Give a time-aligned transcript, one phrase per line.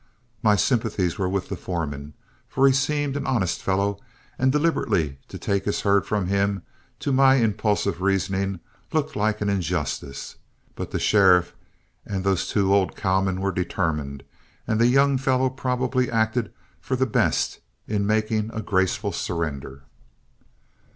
[0.41, 2.15] My sympathies were with the foreman,
[2.49, 3.99] for he seemed an honest fellow,
[4.39, 6.63] and deliberately to take his herd from him,
[7.01, 8.61] to my impulsive reasoning
[8.91, 10.37] looked like an injustice.
[10.73, 11.53] But the sheriff
[12.03, 14.23] and those two old cowmen were determined,
[14.65, 19.83] and the young fellow probably acted for the best in making a graceful surrender.